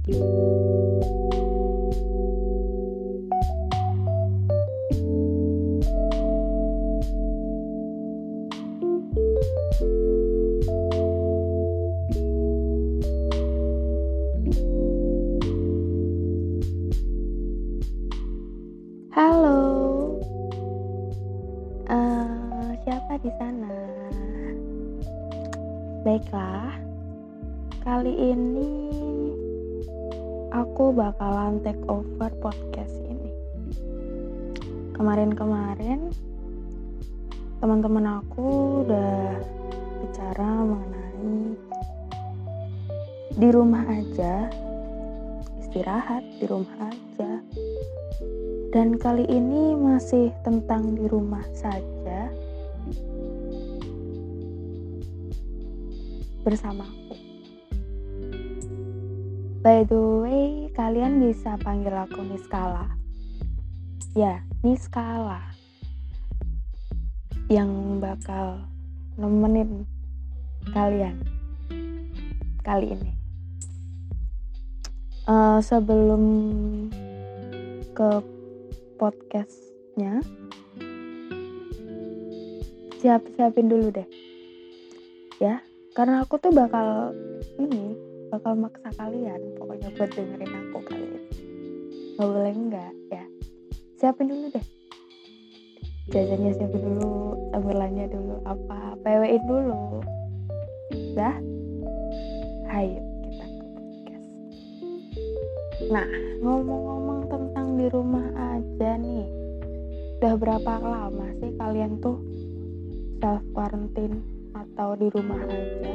[0.00, 0.16] Halo,
[21.92, 23.76] uh, siapa di sana?
[26.08, 26.72] Baiklah,
[27.84, 29.09] kali ini
[30.50, 33.30] aku bakalan take over podcast ini.
[34.98, 36.10] Kemarin-kemarin
[37.62, 39.38] teman-teman aku udah
[40.02, 41.54] bicara mengenai
[43.38, 44.50] di rumah aja,
[45.62, 47.30] istirahat di rumah aja
[48.70, 52.30] dan kali ini masih tentang di rumah saja
[56.46, 56.99] bersamaku.
[59.60, 62.96] By the way, kalian bisa panggil aku Niskala.
[64.16, 65.52] Ya, Niskala.
[67.52, 68.64] Yang bakal
[69.20, 69.84] nemenin
[70.72, 71.20] kalian
[72.64, 73.12] kali ini.
[75.28, 76.24] Uh, sebelum
[77.92, 78.10] ke
[78.96, 80.24] podcastnya
[82.96, 84.08] siap-siapin dulu deh
[85.40, 85.60] ya
[85.96, 87.16] karena aku tuh bakal
[87.56, 91.20] ini bakal maksa kalian pokoknya buat dengerin aku kali ini.
[92.14, 93.24] Nggak boleh enggak ya.
[93.98, 94.66] Siapin dulu deh.
[96.14, 99.98] Jajannya siapin dulu camilannya dulu apa PWin dulu.
[101.18, 101.36] Dah.
[102.70, 104.26] Ayo kita ke podcast.
[105.90, 109.26] Nah ngomong-ngomong tentang di rumah aja nih.
[110.22, 112.22] Udah berapa lama sih kalian tuh
[113.18, 114.22] self quarantine
[114.54, 115.94] atau di rumah aja?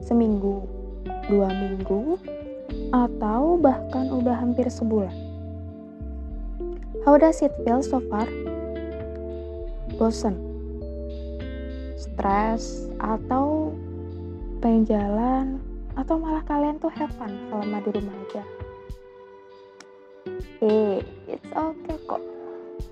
[0.00, 0.77] Seminggu
[1.28, 2.16] dua minggu
[2.92, 5.12] atau bahkan udah hampir sebulan.
[7.04, 8.28] How does it feel so far?
[10.00, 10.36] Bosen.
[11.96, 13.72] Stres atau
[14.58, 15.44] pengen jalan
[15.94, 18.42] atau malah kalian tuh have fun selama di rumah aja?
[20.58, 22.22] Okay it's okay kok.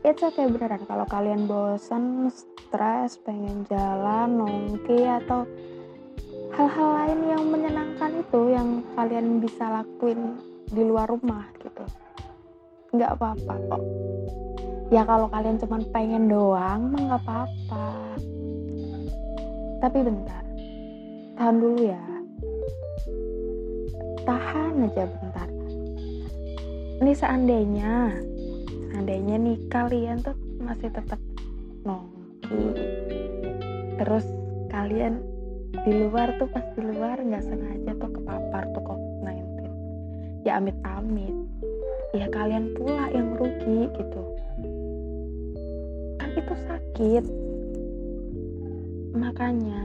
[0.07, 5.49] It's okay beneran kalau kalian bosan stres pengen jalan nongki atau
[6.57, 10.41] hal-hal lain yang menyenangkan itu yang kalian bisa lakuin
[10.73, 11.85] di luar rumah gitu.
[12.97, 13.83] Nggak apa-apa kok.
[14.89, 17.87] Ya kalau kalian cuma pengen doang mah nggak apa-apa.
[19.85, 20.43] Tapi bentar.
[21.37, 22.05] Tahan dulu ya.
[24.25, 25.49] Tahan aja bentar.
[27.05, 28.17] Ini seandainya
[28.97, 31.21] seandainya nih kalian tuh masih tetap
[31.85, 32.65] nongki
[34.01, 34.25] terus
[34.73, 35.21] kalian
[35.73, 39.57] di luar tuh pas di luar nggak sengaja tuh kepapar tuh covid-19
[40.47, 41.35] ya amit-amit.
[42.15, 44.23] Ya kalian pula yang rugi gitu.
[46.23, 47.25] Kan itu sakit.
[49.19, 49.83] Makanya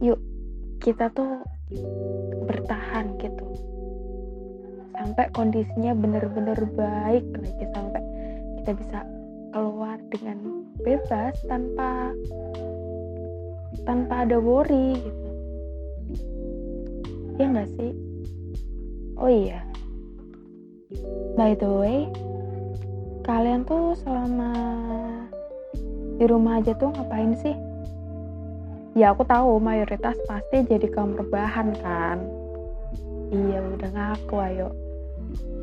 [0.00, 0.16] yuk
[0.80, 1.44] kita tuh
[2.48, 3.46] bertahan gitu.
[4.96, 8.02] Sampai kondisinya bener-bener baik lagi sampai
[8.64, 8.98] kita bisa
[9.52, 12.16] keluar dengan bebas tanpa
[13.84, 15.30] tanpa ada worry gitu.
[17.36, 17.92] Ya nggak sih?
[19.20, 19.60] Oh iya.
[21.36, 22.08] By the way
[23.26, 24.54] kalian tuh selama
[26.16, 27.52] di rumah aja tuh ngapain sih?
[28.96, 32.24] Ya aku tahu mayoritas pasti jadi kaum rebahan kan?
[33.28, 34.68] Iya udah ngaku ayo.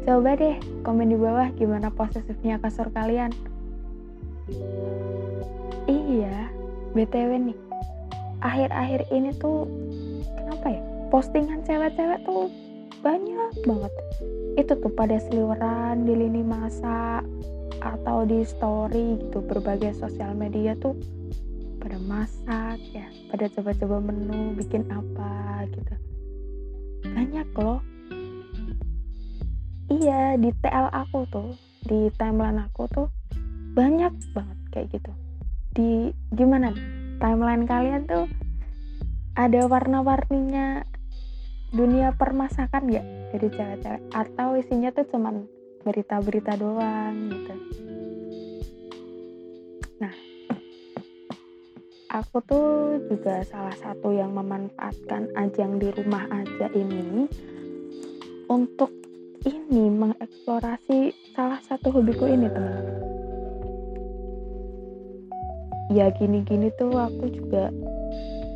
[0.04, 3.32] Coba deh komen di bawah gimana posesifnya kasur kalian.
[5.88, 6.52] Iya,
[6.92, 7.58] BTW nih.
[8.44, 9.66] Akhir-akhir ini tuh
[10.36, 10.82] kenapa ya?
[11.08, 12.52] Postingan cewek-cewek tuh
[13.00, 13.94] banyak banget.
[14.60, 17.24] Itu tuh pada seliweran di lini masa
[17.80, 20.96] atau di story gitu berbagai sosial media tuh
[21.80, 25.96] pada masak ya, pada coba-coba menu bikin apa gitu.
[27.08, 27.80] Banyak loh
[30.02, 31.50] iya di TL aku tuh
[31.86, 33.08] di timeline aku tuh
[33.78, 35.12] banyak banget kayak gitu
[35.74, 35.92] di
[36.34, 36.74] gimana
[37.22, 38.26] timeline kalian tuh
[39.34, 40.86] ada warna-warninya.
[41.74, 44.02] Dunia permasakan gak dari cewek-cewek?
[44.14, 45.50] Atau isinya tuh cuman
[45.82, 47.56] berita-berita doang gitu?
[49.98, 50.14] Nah
[52.14, 57.26] aku tuh juga salah satu yang memanfaatkan ajang di rumah aja ini
[58.54, 58.94] untuk
[59.50, 63.02] ini mengeksplorasi salah satu hobiku ini teman-teman
[65.92, 67.74] ya gini-gini tuh aku juga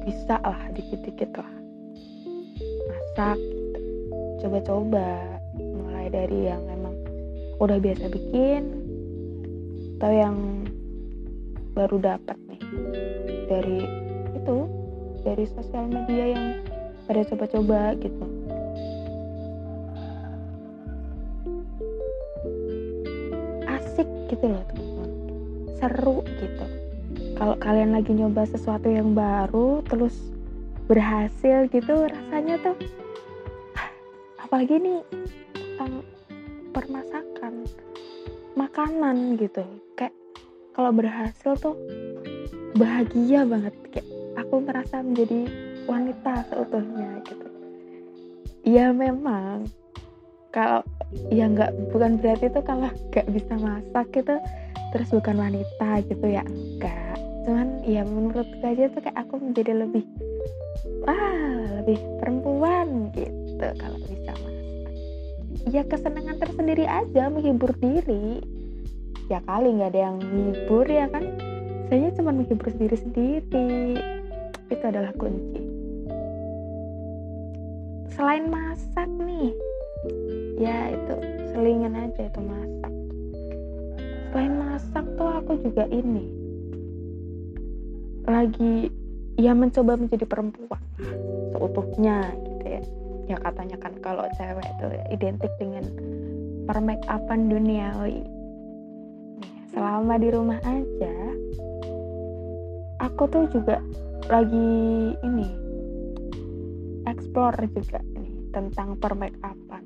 [0.07, 1.51] bisa lah dikit-dikit lah.
[2.87, 3.79] Masak gitu.
[4.39, 5.35] coba-coba.
[5.59, 6.95] Mulai dari yang emang
[7.59, 8.63] udah biasa bikin
[9.99, 10.37] atau yang
[11.75, 12.61] baru dapat nih.
[13.51, 13.79] Dari
[14.39, 14.57] itu
[15.27, 16.45] dari sosial media yang
[17.03, 18.25] pada coba-coba gitu.
[23.67, 25.09] Asik gitu loh teman-teman.
[25.75, 26.76] Seru gitu
[27.37, 30.17] kalau kalian lagi nyoba sesuatu yang baru terus
[30.89, 32.75] berhasil gitu rasanya tuh
[34.41, 34.99] apalagi nih
[35.53, 36.01] tentang
[36.73, 37.53] permasakan
[38.57, 39.61] makanan gitu.
[39.93, 40.17] Kayak
[40.73, 41.77] kalau berhasil tuh
[42.73, 43.73] bahagia banget.
[43.93, 44.07] Kayak
[44.41, 45.45] aku merasa menjadi
[45.85, 47.47] wanita seutuhnya gitu.
[48.65, 49.69] Ya memang
[50.49, 50.81] kalau
[51.29, 54.41] ya nggak bukan berarti tuh kalau nggak bisa masak gitu.
[54.95, 57.06] Terus bukan wanita gitu ya enggak
[57.47, 60.03] cuman ya menurutku aja tuh kayak aku menjadi lebih
[61.07, 64.93] wah lebih perempuan gitu kalau bisa masak.
[65.71, 68.43] Ya kesenangan tersendiri aja menghibur diri.
[69.31, 71.23] Ya kali nggak ada yang menghibur ya kan?
[71.87, 73.95] Saya cuma menghibur sendiri sendiri.
[74.67, 75.63] Itu adalah kunci.
[78.11, 79.55] Selain masak nih
[80.59, 81.15] ya itu
[81.55, 82.93] selingan aja itu masak.
[84.35, 86.36] Selain masak tuh aku juga ini
[88.27, 88.91] lagi
[89.39, 90.83] ya mencoba menjadi perempuan
[91.55, 92.81] seutuhnya gitu ya.
[93.27, 95.83] Ya katanya kan kalau cewek itu identik dengan
[96.67, 98.23] per make upan duniawi.
[99.71, 101.15] Selama di rumah aja
[103.03, 103.79] aku tuh juga
[104.27, 105.47] lagi ini
[107.07, 109.83] explore juga nih tentang per make upan.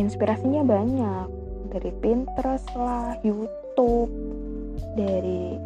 [0.00, 1.28] Inspirasinya banyak
[1.72, 4.08] dari Pinterest lah YouTube
[4.96, 5.56] dari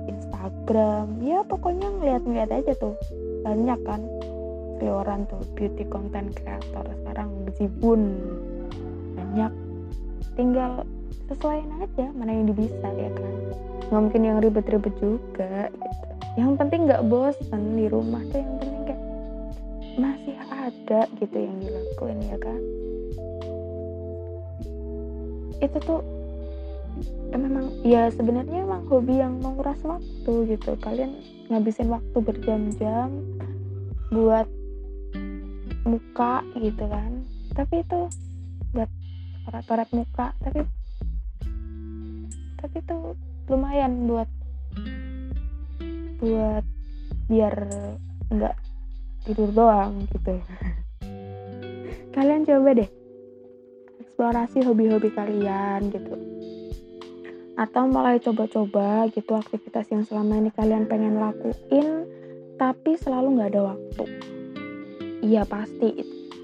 [1.23, 2.95] ya pokoknya ngeliat-ngeliat aja tuh.
[3.47, 4.03] Banyak kan
[4.77, 8.03] seliweran tuh beauty content creator sekarang bejibun
[9.17, 9.53] banyak.
[10.37, 10.85] Tinggal
[11.27, 13.35] sesuaiin aja mana yang bisa ya kan?
[13.89, 16.07] Nggak mungkin yang ribet-ribet juga gitu.
[16.37, 19.03] Yang penting nggak bosan di rumah tuh yang penting kayak
[19.97, 22.61] masih ada gitu yang dilakuin ya kan?
[25.65, 26.01] Itu tuh
[27.33, 30.79] eh, memang ya sebenarnya hobi yang menguras waktu gitu.
[30.79, 31.19] Kalian
[31.51, 33.11] ngabisin waktu berjam-jam
[34.11, 34.49] buat
[35.87, 37.27] muka gitu kan.
[37.55, 38.01] Tapi itu
[38.75, 38.91] buat
[39.47, 40.67] coret-coret muka tapi
[42.59, 42.97] tapi itu
[43.47, 44.31] lumayan buat
[46.19, 46.65] buat
[47.31, 47.55] biar
[48.33, 48.57] nggak
[49.27, 50.43] tidur doang gitu.
[52.17, 52.91] Kalian coba deh
[54.17, 56.36] eksplorasi hobi-hobi kalian gitu
[57.57, 62.05] atau mulai coba-coba gitu aktivitas yang selama ini kalian pengen lakuin
[62.61, 64.05] tapi selalu nggak ada waktu.
[65.25, 65.91] Iya pasti.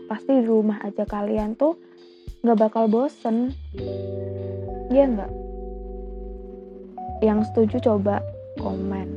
[0.08, 1.76] Pasti di rumah aja kalian tuh
[2.40, 3.52] nggak bakal bosen.
[4.88, 5.32] Iya nggak?
[7.20, 8.24] Yang setuju coba
[8.58, 9.08] komen.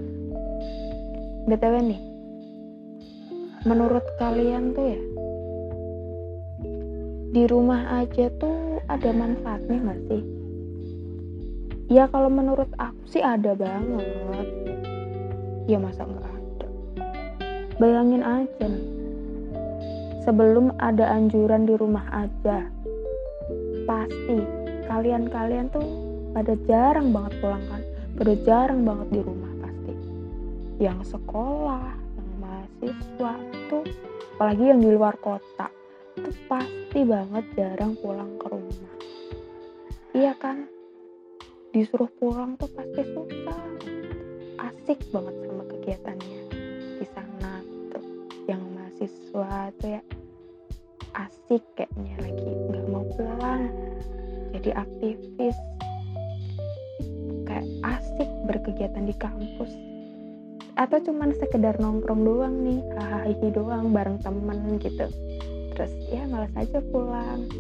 [1.45, 2.15] Btw nih
[3.65, 5.01] menurut kalian tuh ya
[7.33, 10.21] di rumah aja tuh ada manfaatnya nggak sih
[11.85, 14.47] ya kalau menurut aku sih ada banget.
[15.65, 16.67] Ya masa nggak ada?
[17.81, 18.69] Bayangin aja.
[20.25, 22.65] Sebelum ada anjuran di rumah aja
[23.85, 24.41] pasti
[24.89, 25.85] kalian-kalian tuh
[26.33, 27.81] pada jarang banget pulang kan?
[28.17, 29.93] Pada jarang banget di rumah pasti.
[30.81, 33.33] Yang sekolah yang mahasiswa
[33.69, 33.85] tuh
[34.35, 35.69] apalagi yang di luar kota
[36.17, 38.93] itu pasti banget jarang pulang ke rumah.
[40.15, 40.74] Iya kan
[41.75, 43.63] disuruh pulang tuh pasti susah.
[44.63, 46.41] Asik banget sama kegiatannya.
[47.03, 47.59] Di sana
[47.91, 50.01] tuh yang mahasiswa tuh ya
[51.19, 53.67] asik kayaknya lagi nggak mau pulang
[54.55, 55.57] jadi aktivis.
[57.43, 59.71] Kayak asik berkegiatan di kampus.
[60.79, 65.11] Atau cuman sekedar nongkrong doang nih hahaha doang bareng temen gitu.
[65.75, 67.51] Terus ya malas aja pulang.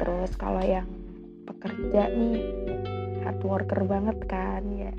[0.00, 0.95] Terus kalau yang
[1.46, 2.42] pekerja nih
[3.22, 4.90] hard worker banget kan ya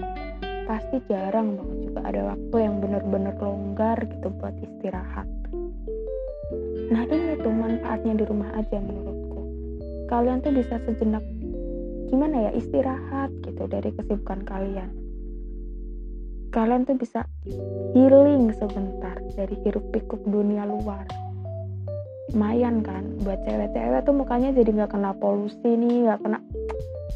[0.66, 5.28] pasti jarang banget juga ada waktu yang bener-bener longgar gitu buat istirahat
[6.88, 9.42] Nah ini tuh manfaatnya di rumah aja menurutku.
[10.08, 11.24] Kalian tuh bisa sejenak
[12.08, 14.88] gimana ya istirahat gitu dari kesibukan kalian.
[16.56, 17.28] Kalian tuh bisa
[17.92, 21.04] healing sebentar dari hiruk pikuk dunia luar.
[22.34, 23.04] Lumayan kan.
[23.24, 26.40] Buat cewek-cewek tuh mukanya jadi nggak kena polusi nih, nggak kena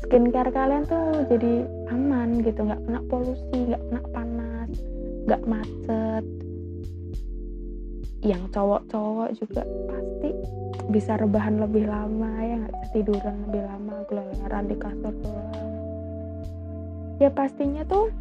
[0.01, 4.69] skincare kalian tuh jadi aman gitu, nggak kena polusi, nggak kena panas,
[5.29, 6.25] nggak macet,
[8.21, 10.29] yang cowok-cowok juga pasti
[10.93, 12.75] bisa rebahan lebih lama ya nggak?
[12.93, 15.69] Tiduran lebih lama gelolaran di kasur doang.
[17.17, 18.13] Ya pastinya tuh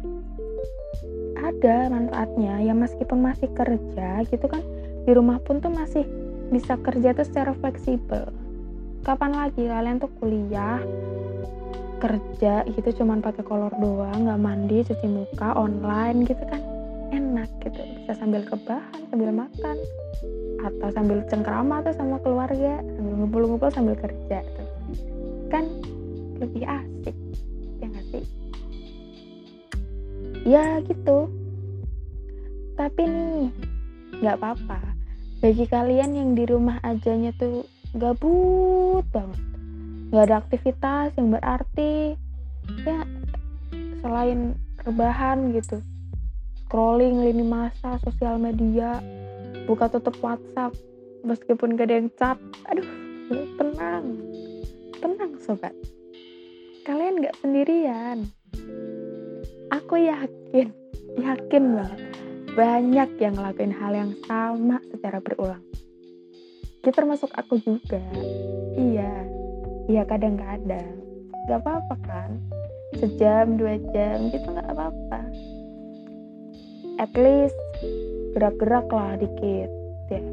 [1.37, 2.65] ada manfaatnya.
[2.65, 4.61] Ya meskipun masih kerja gitu kan
[5.05, 6.05] di rumah pun tuh masih
[6.51, 8.27] bisa kerja tuh secara fleksibel.
[9.07, 9.65] Kapan lagi?
[9.65, 10.83] Kalian tuh kuliah
[12.03, 16.59] kerja gitu cuman pakai kolor doang nggak mandi cuci muka online gitu kan.
[17.15, 17.79] Enak gitu.
[18.03, 19.77] Bisa sambil kebahan sambil makan
[20.61, 24.67] atau sambil cengkrama tuh sama keluarga sambil ngumpul-ngumpul sambil kerja tuh.
[25.47, 25.71] Kan
[26.43, 27.15] lebih asik
[27.79, 28.23] ya nggak sih?
[30.43, 31.31] Ya gitu.
[32.75, 33.47] Tapi nih
[34.19, 34.90] nggak apa-apa
[35.41, 37.65] bagi kalian yang di rumah ajanya tuh
[37.97, 39.41] gabut banget.
[40.13, 42.13] Nggak ada aktivitas yang berarti
[42.85, 43.01] ya
[44.05, 44.53] selain
[44.85, 45.81] rebahan gitu
[46.71, 49.03] scrolling lini masa sosial media
[49.65, 50.71] buka tutup WhatsApp
[51.27, 52.37] meskipun gak ada yang chat
[52.69, 52.87] aduh
[53.59, 54.05] tenang
[55.01, 55.73] tenang sobat.
[56.87, 58.29] Kalian nggak sendirian.
[59.73, 60.71] Aku yakin
[61.19, 62.10] yakin banget
[62.51, 65.63] banyak yang ngelakuin hal yang sama secara berulang.
[66.83, 68.01] Kita termasuk aku juga.
[68.75, 69.13] Iya.
[69.87, 70.99] Iya kadang-kadang.
[71.47, 72.43] Gak apa-apa kan?
[72.99, 75.21] Sejam dua jam gitu gak apa-apa.
[76.99, 77.55] At least
[78.35, 79.71] gerak-gerak lah dikit
[80.11, 80.23] ya.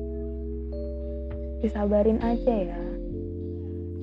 [1.62, 2.82] Disabarin aja ya.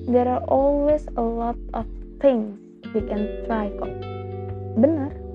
[0.08, 1.84] There are always a lot of
[2.22, 2.56] things
[2.96, 3.92] we can try kok.
[4.78, 5.25] Bener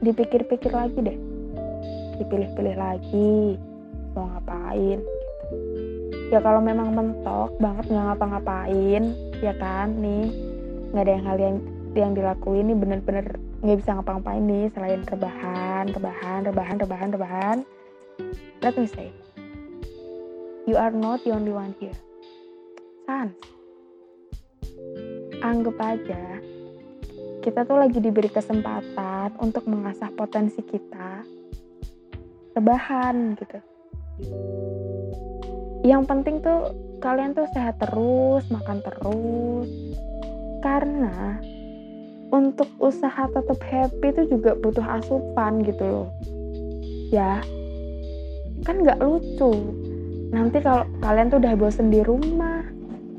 [0.00, 1.18] dipikir-pikir lagi deh.
[2.20, 3.56] Dipilih-pilih lagi
[4.12, 6.34] mau ngapain gitu.
[6.34, 9.02] ya kalau memang mentok banget nggak ngapa-ngapain
[9.40, 10.28] ya kan nih.
[10.90, 11.56] Nggak ada yang hal yang
[11.90, 13.26] yang dilakuin nih bener-bener
[13.60, 17.58] nggak bisa ngapa-ngapain nih selain rebahan rebahan rebahan rebahan rebahan.
[18.60, 19.10] Let me say
[20.68, 21.96] you are not the only one here.
[23.06, 23.34] Sans
[25.40, 26.22] anggap aja
[27.40, 31.24] kita tuh lagi diberi kesempatan untuk mengasah potensi kita
[32.52, 33.58] rebahan gitu.
[35.80, 39.68] Yang penting tuh kalian tuh sehat terus makan terus.
[40.60, 41.40] Karena
[42.28, 46.08] untuk usaha tetap happy itu juga butuh asupan gitu loh.
[47.08, 47.40] Ya
[48.68, 49.52] kan nggak lucu.
[50.30, 52.60] Nanti kalau kalian tuh udah bosen di rumah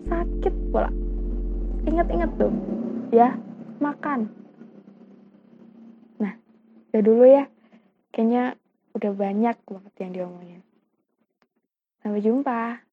[0.05, 0.93] sakit pula.
[1.89, 2.53] Ingat-ingat tuh
[3.09, 3.35] ya
[3.81, 4.29] makan.
[6.21, 6.33] Nah,
[6.93, 7.49] udah dulu ya.
[8.13, 8.55] Kayaknya
[8.93, 10.61] udah banyak banget yang diomongin.
[12.05, 12.90] Sampai jumpa.